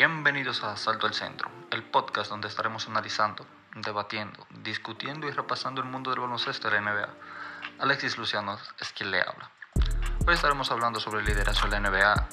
[0.00, 3.44] Bienvenidos a Salto al Centro, el podcast donde estaremos analizando,
[3.84, 7.08] debatiendo, discutiendo y repasando el mundo del baloncesto de la NBA.
[7.80, 9.50] Alexis Luciano es quien le habla.
[10.26, 12.28] Hoy estaremos hablando sobre el liderazgo de la NBA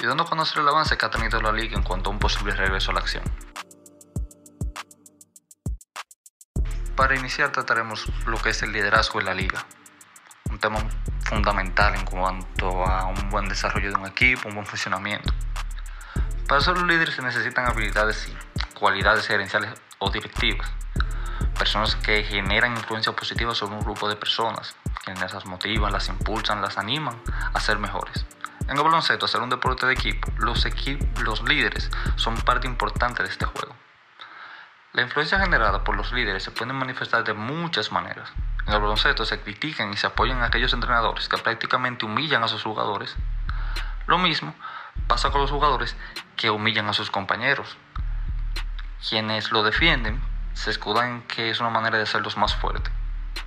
[0.00, 2.18] y dando a conocer el avance que ha tenido la liga en cuanto a un
[2.18, 3.24] posible regreso a la acción.
[6.96, 9.66] Para iniciar trataremos lo que es el liderazgo en la liga,
[10.48, 10.78] un tema
[11.26, 15.34] fundamental en cuanto a un buen desarrollo de un equipo, un buen funcionamiento.
[16.50, 20.68] Para ser un líder se necesitan habilidades y cualidades gerenciales o directivas.
[21.56, 26.60] Personas que generan influencia positiva sobre un grupo de personas, quienes las motivan, las impulsan,
[26.60, 27.22] las animan
[27.54, 28.26] a ser mejores.
[28.66, 30.66] En el baloncesto, hacer un deporte de equipo, los,
[31.22, 33.76] los líderes son parte importante de este juego.
[34.92, 38.28] La influencia generada por los líderes se puede manifestar de muchas maneras.
[38.66, 42.64] En el baloncesto se critican y se apoyan aquellos entrenadores que prácticamente humillan a sus
[42.64, 43.14] jugadores.
[44.08, 44.52] Lo mismo
[45.06, 45.96] pasa con los jugadores
[46.36, 47.76] que humillan a sus compañeros.
[49.08, 50.20] Quienes lo defienden
[50.54, 52.92] se escudan en que es una manera de hacerlos más fuertes.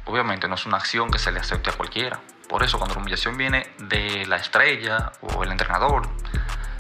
[0.06, 2.20] Obviamente no es una acción que se le acepte a cualquiera.
[2.50, 6.10] Por eso cuando la humillación viene de la estrella o el entrenador,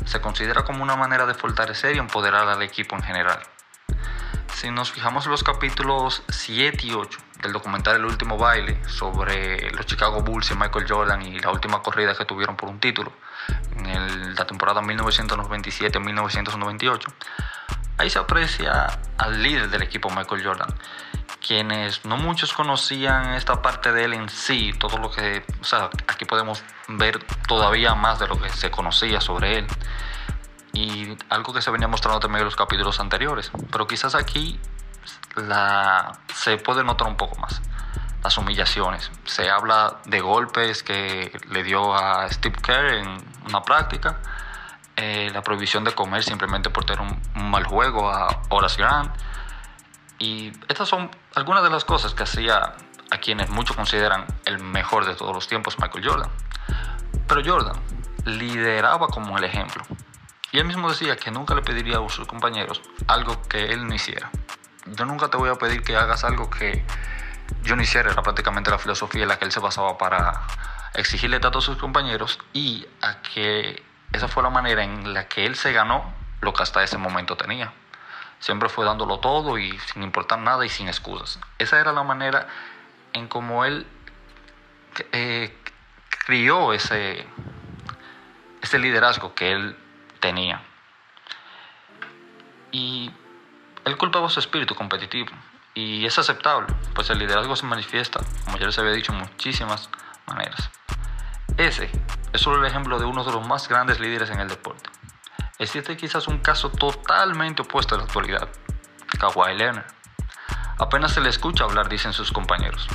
[0.05, 3.39] se considera como una manera de fortalecer y empoderar al equipo en general.
[4.63, 9.69] Si nos fijamos en los capítulos 7 y 8 del documental El último baile sobre
[9.71, 13.11] los Chicago Bulls y Michael Jordan y la última corrida que tuvieron por un título
[13.75, 17.13] en la temporada 1997-1998,
[17.97, 20.73] ahí se aprecia al líder del equipo Michael Jordan,
[21.45, 25.89] quienes no muchos conocían esta parte de él en sí, todo lo que, o sea,
[26.07, 29.67] aquí podemos ver todavía más de lo que se conocía sobre él
[30.73, 34.59] y algo que se venía mostrando también en los capítulos anteriores, pero quizás aquí
[35.35, 37.61] la, se puede notar un poco más.
[38.23, 39.11] Las humillaciones.
[39.25, 44.19] Se habla de golpes que le dio a Steve Kerr en una práctica.
[44.95, 47.21] Eh, la prohibición de comer simplemente por tener un,
[47.51, 49.13] mal juego a Horace Grant.
[50.19, 52.75] Y estas son algunas de las cosas que hacía
[53.11, 56.29] a quienes muchos consideran el mejor de todos los tiempos, Michael Jordan.
[57.27, 57.75] Pero Jordan
[58.25, 59.83] lideraba como el ejemplo.
[60.53, 63.93] Y él mismo decía que nunca le pediría a sus compañeros algo que él no
[63.93, 64.31] hiciera
[64.85, 66.83] yo nunca te voy a pedir que hagas algo que
[67.63, 70.41] yo no hiciera, era prácticamente la filosofía en la que él se basaba para
[70.93, 75.45] exigirle tanto a sus compañeros y a que esa fue la manera en la que
[75.45, 77.73] él se ganó lo que hasta ese momento tenía.
[78.39, 81.39] Siempre fue dándolo todo y sin importar nada y sin excusas.
[81.57, 82.47] Esa era la manera
[83.13, 83.87] en como él
[85.13, 85.55] eh,
[86.25, 87.25] crió ese,
[88.61, 89.77] ese liderazgo que él
[90.23, 90.61] tenía.
[92.71, 93.11] Y
[93.83, 95.31] él culpaba su espíritu competitivo
[95.73, 99.89] y es aceptable, pues el liderazgo se manifiesta, como ya les había dicho, en muchísimas
[100.25, 100.69] maneras.
[101.57, 101.91] Ese
[102.31, 104.89] es solo el ejemplo de uno de los más grandes líderes en el deporte.
[105.59, 108.47] Existe quizás un caso totalmente opuesto en la actualidad,
[109.19, 109.91] Kawhi Leonard.
[110.79, 112.87] Apenas se le escucha hablar, dicen sus compañeros.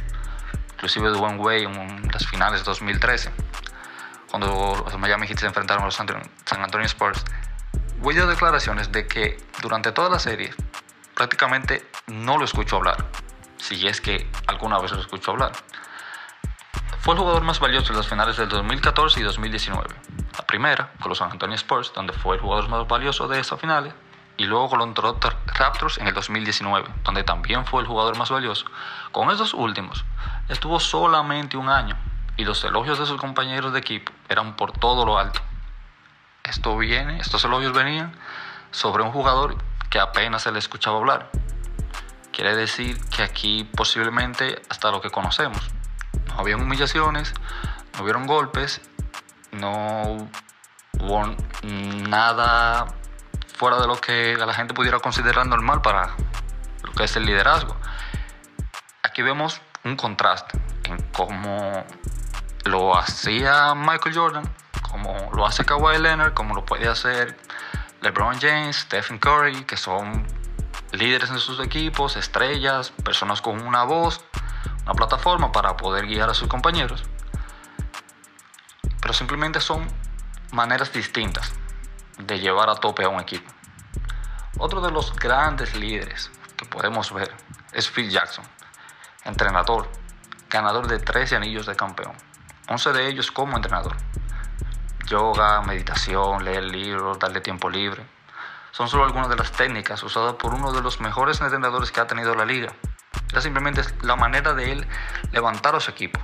[0.73, 3.33] Inclusive Dwayne Wade en las finales de 2013,
[4.31, 6.09] cuando los Miami Heat se enfrentaron a los San
[6.63, 7.25] Antonio Spurs,
[8.01, 10.55] Wade dio declaraciones de que durante toda la serie
[11.15, 13.05] prácticamente no lo escucho hablar,
[13.57, 15.53] si es que alguna vez lo escucho hablar.
[17.01, 19.89] Fue el jugador más valioso en las finales del 2014 y 2019.
[20.37, 23.61] La primera con los San Antonio Spurs, donde fue el jugador más valioso de esas
[23.61, 23.95] finales,
[24.37, 28.31] y luego con los Toronto Raptors en el 2019, donde también fue el jugador más
[28.31, 28.67] valioso.
[29.11, 30.05] Con esos últimos,
[30.49, 31.97] estuvo solamente un año
[32.39, 35.41] y los elogios de sus compañeros de equipo eran por todo lo alto.
[36.45, 38.17] Esto viene, estos elogios venían
[38.71, 39.59] sobre un jugador
[39.91, 41.31] que apenas se le escuchaba hablar.
[42.33, 45.59] Quiere decir que aquí posiblemente hasta lo que conocemos.
[46.29, 47.35] No había humillaciones,
[47.95, 48.81] no hubieron golpes,
[49.51, 50.29] no
[51.01, 52.87] hubo nada
[53.57, 56.15] fuera de lo que la gente pudiera considerar normal para
[56.85, 57.77] lo que es el liderazgo.
[59.03, 61.85] Aquí vemos un contraste en cómo
[62.65, 67.37] lo hacía Michael Jordan, como lo hace Kawhi Leonard, como lo puede hacer
[68.01, 70.27] LeBron James, Stephen Curry, que son
[70.93, 74.25] líderes en sus equipos, estrellas, personas con una voz,
[74.85, 77.05] una plataforma para poder guiar a sus compañeros.
[79.01, 79.87] Pero simplemente son
[80.53, 81.53] maneras distintas
[82.19, 83.51] de llevar a tope a un equipo.
[84.59, 87.33] Otro de los grandes líderes que podemos ver
[87.73, 88.45] es Phil Jackson,
[89.25, 89.89] entrenador,
[90.49, 92.15] ganador de 13 anillos de campeón,
[92.69, 93.97] 11 de ellos como entrenador
[95.09, 98.05] yoga, meditación, leer libros, darle tiempo libre.
[98.71, 102.07] Son solo algunas de las técnicas usadas por uno de los mejores entrenadores que ha
[102.07, 102.73] tenido la liga.
[103.31, 104.87] Era simplemente la manera de él
[105.33, 106.21] levantar a su equipo,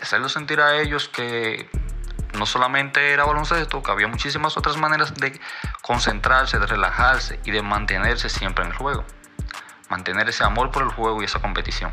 [0.00, 1.70] hacerlo sentir a ellos que
[2.34, 5.40] no solamente era baloncesto, que había muchísimas otras maneras de
[5.82, 9.04] concentrarse, de relajarse y de mantenerse siempre en el juego.
[9.88, 11.90] Mantener ese amor por el juego y esa competición.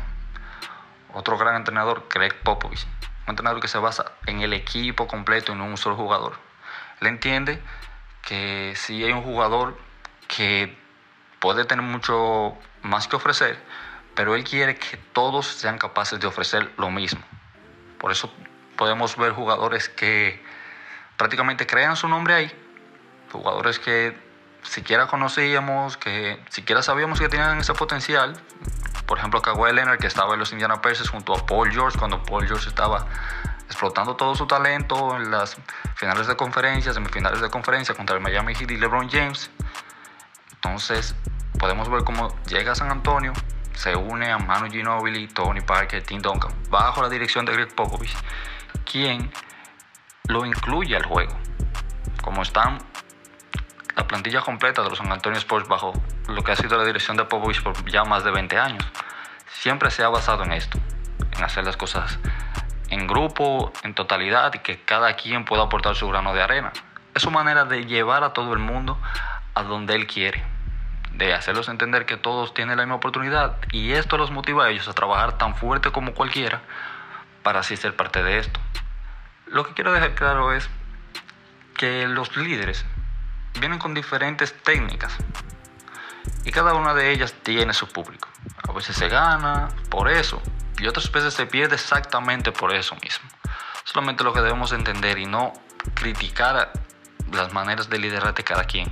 [1.14, 2.86] Otro gran entrenador, Greg Popovich,
[3.26, 6.38] un entrenador que se basa en el equipo completo y no en un solo jugador.
[7.00, 7.60] Él entiende
[8.22, 9.78] que si hay un jugador
[10.28, 10.76] que
[11.40, 13.58] puede tener mucho más que ofrecer,
[14.14, 17.20] pero él quiere que todos sean capaces de ofrecer lo mismo.
[17.98, 18.32] Por eso
[18.76, 20.42] podemos ver jugadores que
[21.16, 22.52] prácticamente crean su nombre ahí,
[23.32, 24.16] jugadores que
[24.62, 28.36] siquiera conocíamos, que siquiera sabíamos que tenían ese potencial.
[29.06, 32.22] Por ejemplo, Kawhi Leonard, que estaba en los Indiana Pacers junto a Paul George, cuando
[32.22, 33.06] Paul George estaba
[33.66, 35.56] explotando todo su talento en las
[35.96, 39.50] finales de conferencia, semifinales de conferencia contra el Miami Heat y LeBron James.
[40.54, 41.14] Entonces,
[41.58, 43.32] podemos ver cómo llega San Antonio,
[43.74, 48.16] se une a Manu Ginobili, Tony Parker, Tim Duncan, bajo la dirección de Greg Popovich,
[48.90, 49.30] quien
[50.28, 51.36] lo incluye al juego.
[52.22, 52.78] Como están
[53.94, 55.92] la plantilla completa de los San Antonio Sports bajo
[56.28, 58.84] lo que ha sido la dirección de Popovich por ya más de 20 años,
[59.48, 60.78] siempre se ha basado en esto,
[61.36, 62.18] en hacer las cosas
[62.90, 66.72] en grupo, en totalidad y que cada quien pueda aportar su grano de arena.
[67.14, 68.98] Es su manera de llevar a todo el mundo
[69.54, 70.44] a donde él quiere,
[71.12, 74.88] de hacerlos entender que todos tienen la misma oportunidad y esto los motiva a ellos
[74.88, 76.62] a trabajar tan fuerte como cualquiera
[77.42, 78.60] para así ser parte de esto.
[79.46, 80.68] Lo que quiero dejar claro es
[81.76, 82.84] que los líderes
[83.60, 85.16] vienen con diferentes técnicas
[86.46, 88.28] y cada una de ellas tiene su público.
[88.66, 90.40] A veces se gana por eso
[90.78, 93.28] y otras veces se pierde exactamente por eso mismo.
[93.82, 95.52] Solamente lo que debemos entender y no
[95.94, 96.72] criticar
[97.32, 98.90] las maneras de liderar de cada quien,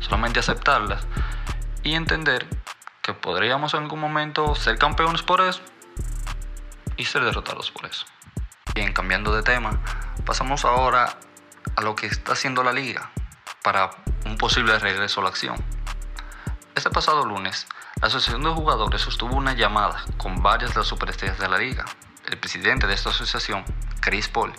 [0.00, 1.06] solamente aceptarlas
[1.84, 2.48] y entender
[3.00, 5.62] que podríamos en algún momento ser campeones por eso
[6.96, 8.06] y ser derrotados por eso.
[8.74, 9.78] Bien, cambiando de tema,
[10.26, 11.16] pasamos ahora
[11.76, 13.12] a lo que está haciendo la liga
[13.62, 13.90] para
[14.26, 15.77] un posible regreso a la acción.
[16.78, 17.66] Este pasado lunes,
[18.00, 21.84] la Asociación de Jugadores sostuvo una llamada con varias de las superestrellas de la liga.
[22.24, 23.64] El presidente de esta asociación,
[23.98, 24.52] Chris Paul,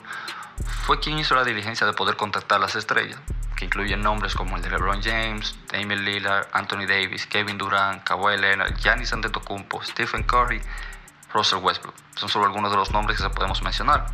[0.83, 3.18] fue quien hizo la diligencia de poder contactar a las estrellas,
[3.56, 8.38] que incluyen nombres como el de LeBron James, Damian Lillard, Anthony Davis, Kevin Durant, Kawhi
[8.38, 10.62] Leonard, Giannis Antetokounmpo, Stephen Curry,
[11.33, 11.95] Russell Westbrook.
[12.16, 14.07] Son solo algunos de los nombres que se podemos mencionar.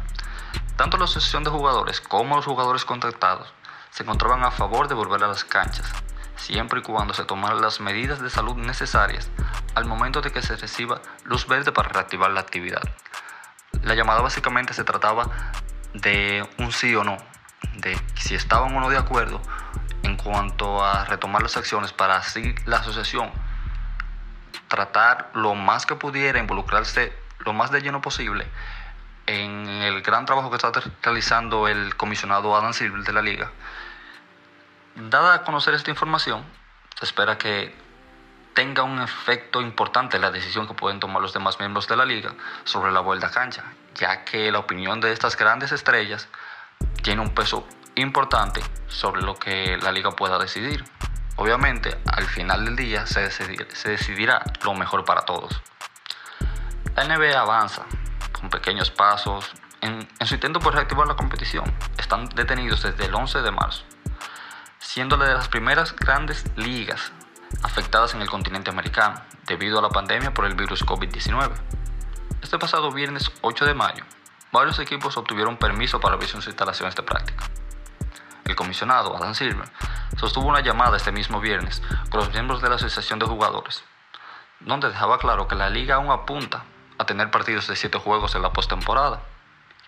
[0.78, 3.52] Tanto la asociación de jugadores como los jugadores contactados
[3.90, 5.92] se encontraban a favor de volver a las canchas,
[6.45, 9.31] siempre y cuando se tomaran las medidas de salud necesarias
[9.74, 12.83] al momento de que se reciba luz verde para reactivar la actividad.
[13.81, 15.27] La llamada básicamente se trataba
[15.95, 17.18] de un sí o no,
[17.77, 19.42] de si estaban o no de acuerdo
[20.03, 23.31] en cuanto a retomar las acciones para así la asociación
[24.68, 28.45] tratar lo más que pudiera involucrarse lo más de lleno posible
[29.25, 30.71] en el gran trabajo que está
[31.01, 33.51] realizando el comisionado Adam Silver de la liga.
[34.95, 36.45] Dada a conocer esta información,
[36.97, 37.75] se espera que
[38.53, 42.06] tenga un efecto importante en la decisión que pueden tomar los demás miembros de la
[42.06, 42.33] liga
[42.63, 43.65] sobre la vuelta a cancha,
[43.95, 46.30] ya que la opinión de estas grandes estrellas
[47.03, 50.86] tiene un peso importante sobre lo que la liga pueda decidir.
[51.36, 53.30] Obviamente, al final del día se,
[53.89, 55.62] decidirá lo mejor para todos.
[56.95, 57.86] La NBA avanza
[58.31, 59.51] con pequeños pasos
[59.81, 61.66] en, en, su intento por reactivar la competición.
[61.97, 63.83] Están detenidos desde el 11 de marzo,
[64.85, 67.11] siendo una de las primeras grandes ligas
[67.63, 71.51] afectadas en el continente americano debido a la pandemia por el virus COVID-19.
[72.42, 74.06] Este pasado viernes 8 de mayo,
[74.51, 77.49] varios equipos obtuvieron permiso para abrir sus instalaciones de práctica.
[78.45, 79.68] El comisionado Adam Silver
[80.18, 83.83] sostuvo una llamada este mismo viernes con los miembros de la Asociación de Jugadores,
[84.59, 86.63] donde dejaba claro que la liga aún apunta
[86.99, 89.23] a tener partidos de siete juegos en la postemporada,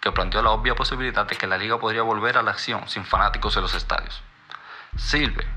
[0.01, 3.05] que planteó la obvia posibilidad de que la liga podría volver a la acción sin
[3.05, 4.23] fanáticos en los estadios.
[4.97, 5.47] Silver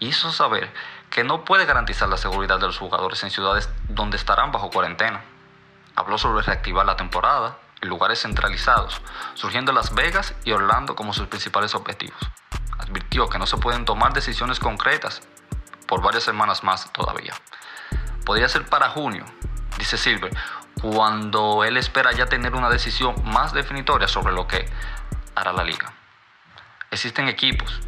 [0.00, 0.72] hizo saber
[1.10, 5.24] que no puede garantizar la seguridad de los jugadores en ciudades donde estarán bajo cuarentena.
[5.94, 9.00] Habló sobre reactivar la temporada en lugares centralizados,
[9.34, 12.20] surgiendo Las Vegas y Orlando como sus principales objetivos
[12.86, 15.22] advirtió que no se pueden tomar decisiones concretas
[15.86, 17.34] por varias semanas más todavía.
[18.24, 19.24] Podría ser para junio,
[19.78, 20.34] dice Silver,
[20.80, 24.68] cuando él espera ya tener una decisión más definitoria sobre lo que
[25.34, 25.92] hará la liga.
[26.90, 27.80] Existen equipos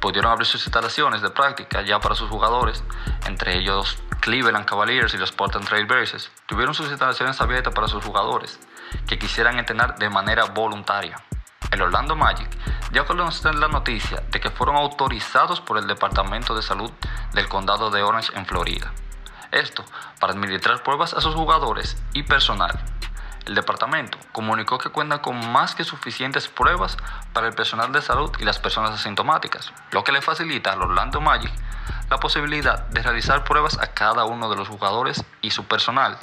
[0.00, 2.84] pudieron abrir sus instalaciones de práctica ya para sus jugadores,
[3.26, 8.04] entre ellos Cleveland Cavaliers y los Portland Trail Blazers, tuvieron sus instalaciones abiertas para sus
[8.04, 8.58] jugadores
[9.06, 11.20] que quisieran entrenar de manera voluntaria.
[11.70, 12.48] El Orlando Magic
[12.92, 16.90] ya conocer la noticia de que fueron autorizados por el Departamento de Salud
[17.32, 18.92] del Condado de Orange en Florida.
[19.50, 19.84] Esto
[20.20, 22.78] para administrar pruebas a sus jugadores y personal.
[23.46, 26.96] El departamento comunicó que cuenta con más que suficientes pruebas
[27.32, 31.20] para el personal de salud y las personas asintomáticas, lo que le facilita al Orlando
[31.20, 31.52] Magic
[32.10, 36.18] la posibilidad de realizar pruebas a cada uno de los jugadores y su personal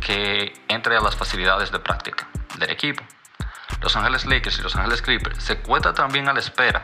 [0.00, 2.28] que entre a las facilidades de práctica
[2.58, 3.02] del equipo.
[3.80, 6.82] Los Ángeles Lakers y Los Ángeles Clippers se cuenta también a la espera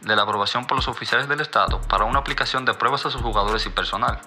[0.00, 3.22] de la aprobación por los oficiales del Estado para una aplicación de pruebas a sus
[3.22, 4.20] jugadores y personal.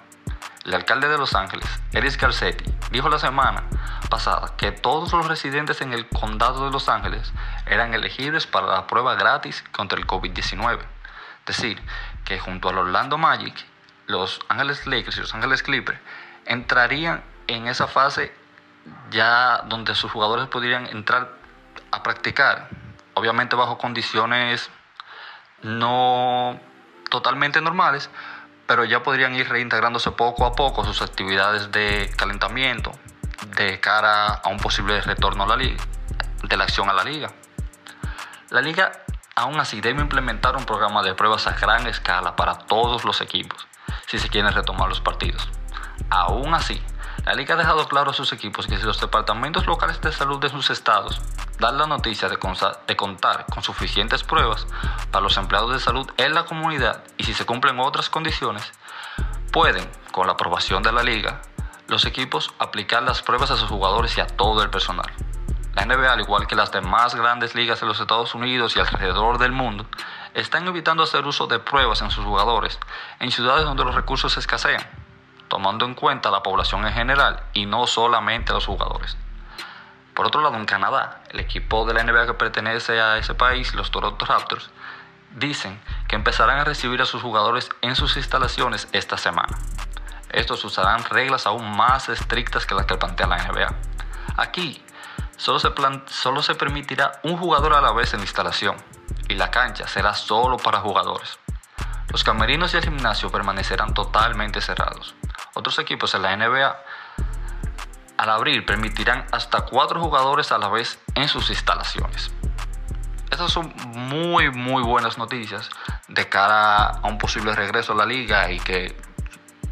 [0.64, 3.62] El alcalde de Los Ángeles, Eric Garcetti, dijo la semana
[4.08, 7.32] pasada que todos los residentes en el condado de Los Ángeles
[7.66, 10.78] eran elegibles para la prueba gratis contra el COVID-19.
[10.80, 11.82] Es decir,
[12.24, 13.54] que junto al Orlando Magic,
[14.06, 15.98] los Ángeles Lakers y los Ángeles Clippers
[16.44, 18.32] entrarían en esa fase
[19.10, 21.32] ya donde sus jugadores podrían entrar
[21.90, 22.68] a practicar,
[23.14, 24.70] obviamente bajo condiciones
[25.62, 26.60] no
[27.10, 28.10] totalmente normales,
[28.66, 32.92] pero ya podrían ir reintegrándose poco a poco sus actividades de calentamiento
[33.56, 35.82] de cara a un posible retorno a la liga,
[36.42, 37.30] de la acción a la liga.
[38.50, 38.92] La liga
[39.34, 43.66] aún así debe implementar un programa de pruebas a gran escala para todos los equipos
[44.06, 45.48] si se quieren retomar los partidos.
[46.10, 46.82] Aún así,
[47.24, 50.38] la liga ha dejado claro a sus equipos que si los departamentos locales de salud
[50.38, 51.20] de sus estados
[51.58, 54.66] dan la noticia de, contar con suficientes pruebas
[55.10, 58.72] para los empleados de salud en la comunidad y si se cumplen otras condiciones,
[59.52, 61.42] pueden, con la aprobación de la liga,
[61.88, 65.06] los equipos aplicar las pruebas a sus jugadores y a todo el personal.
[65.74, 69.38] La NBA, al igual que las demás grandes ligas de los Estados Unidos y alrededor
[69.38, 69.86] del mundo,
[70.34, 72.78] están evitando hacer uso de pruebas en sus jugadores
[73.20, 74.82] en ciudades donde los recursos escasean,
[75.48, 79.16] tomando en cuenta la población en general y no solamente a los jugadores.
[80.14, 83.74] Por otro lado, en Canadá, el equipo de la NBA que pertenece a ese país,
[83.74, 84.70] los Toronto Raptors,
[85.34, 85.78] dicen
[86.08, 89.58] que empezarán a recibir a sus jugadores en sus instalaciones esta semana.
[90.30, 93.74] Estos usarán reglas aún más estrictas que las que plantea la NBA.
[94.36, 94.84] Aquí
[95.36, 95.72] solo se,
[96.06, 98.76] solo se permitirá un jugador a la vez en la instalación
[99.28, 101.38] y la cancha será solo para jugadores.
[102.08, 105.14] Los camerinos y el gimnasio permanecerán totalmente cerrados.
[105.54, 106.76] Otros equipos en la NBA
[108.16, 112.30] al abrir permitirán hasta cuatro jugadores a la vez en sus instalaciones.
[113.30, 115.68] Estas son muy muy buenas noticias
[116.08, 118.96] de cara a un posible regreso a la liga y que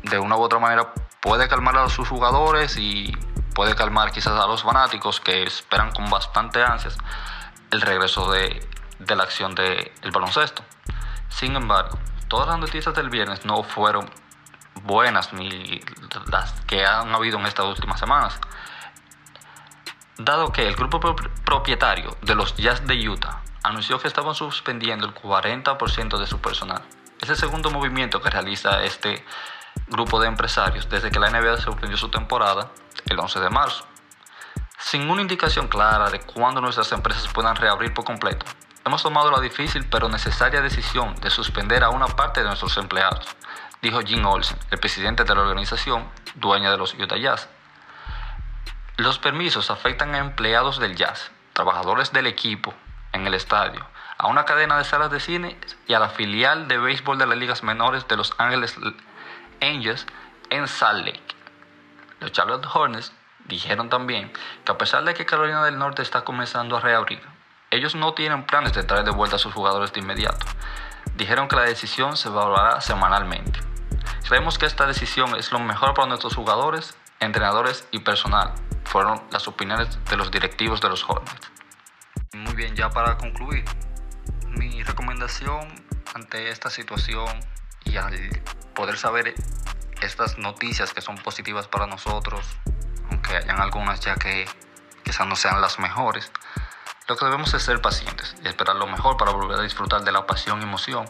[0.05, 3.17] de una u otra manera puede calmar a sus jugadores y
[3.55, 6.99] puede calmar quizás a los fanáticos que esperan con bastante ansias
[7.71, 8.69] el regreso de,
[8.99, 10.63] la acción del baloncesto.
[11.29, 14.11] Sin embargo, todas las noticias del viernes no fueron
[14.83, 15.81] buenas ni
[16.31, 18.39] las que han habido en estas últimas semanas.
[20.17, 25.15] Dado que el grupo propietario de los Jazz de Utah anunció que estaban suspendiendo el
[25.15, 26.83] 40% de su personal.
[27.21, 29.25] Es el segundo movimiento que realiza este
[29.89, 32.71] grupo de empresarios desde que la NBA suspendió su temporada
[33.07, 33.87] el 11 de marzo.
[34.79, 38.45] Sin una indicación clara de cuándo nuestras empresas puedan reabrir por completo,
[38.85, 43.27] hemos tomado la difícil pero necesaria decisión de suspender a una parte de nuestros empleados,
[43.83, 47.49] dijo Jim Olsen, el presidente de la organización dueña de los Utah Jazz.
[48.97, 52.75] Los permisos afectan a empleados del Jazz, trabajadores del equipo
[53.13, 53.87] en el estadio,
[54.19, 57.39] a una cadena de salas de cine y a la filial de béisbol de las
[57.39, 58.77] ligas menores de Los Ángeles
[59.65, 60.07] Angels
[60.51, 61.35] en Salt Lake.
[62.21, 63.13] Los Charlotte Hornets
[63.47, 64.33] dijeron también
[64.65, 67.23] que a pesar de que Carolina del Norte está comenzando a reabrir,
[67.71, 70.47] ellos no tienen planes de traer de vuelta a sus jugadores de inmediato.
[71.17, 73.61] Dijeron que la decisión se evaluará semanalmente.
[74.29, 78.53] Creemos que esta decisión es lo mejor para nuestros jugadores, entrenadores y personal.
[78.85, 81.51] Fueron las opiniones de los directivos de los Hornets.
[82.33, 83.65] Muy bien, ya para concluir,
[84.49, 87.27] mi recomendación ante esta situación
[87.85, 88.43] y al
[88.75, 89.35] poder saber
[90.01, 92.45] estas noticias que son positivas para nosotros,
[93.11, 94.47] aunque hayan algunas ya que
[95.03, 96.31] quizás no sean las mejores,
[97.07, 100.13] lo que debemos es ser pacientes y esperar lo mejor para volver a disfrutar de
[100.13, 101.05] la pasión y emoción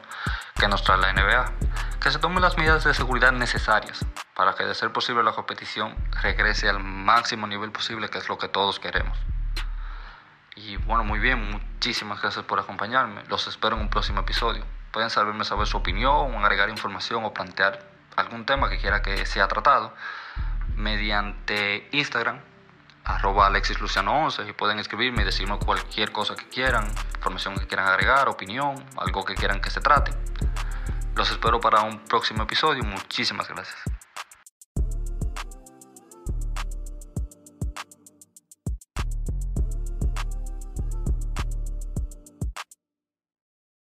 [0.56, 1.52] que nos trae la NBA.
[2.00, 4.04] Que se tomen las medidas de seguridad necesarias
[4.34, 8.38] para que de ser posible la competición regrese al máximo nivel posible, que es lo
[8.38, 9.16] que todos queremos.
[10.56, 13.22] Y bueno, muy bien, muchísimas gracias por acompañarme.
[13.28, 14.64] Los espero en un próximo episodio.
[14.94, 17.80] Pueden saberme saber su opinión, agregar información o plantear
[18.14, 19.92] algún tema que quiera que sea tratado
[20.76, 22.38] mediante Instagram
[23.02, 26.86] arroba alexisluciano11 y pueden escribirme y decirme cualquier cosa que quieran,
[27.16, 30.12] información que quieran agregar, opinión, algo que quieran que se trate.
[31.16, 32.84] Los espero para un próximo episodio.
[32.84, 33.76] Muchísimas gracias.